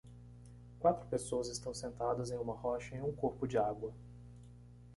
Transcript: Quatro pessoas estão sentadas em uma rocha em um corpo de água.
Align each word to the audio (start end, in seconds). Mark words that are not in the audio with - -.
Quatro 0.79 1.05
pessoas 1.09 1.47
estão 1.49 1.75
sentadas 1.75 2.31
em 2.31 2.35
uma 2.39 2.55
rocha 2.55 2.95
em 2.97 3.03
um 3.03 3.11
corpo 3.11 3.47
de 3.47 3.55
água. 3.59 3.93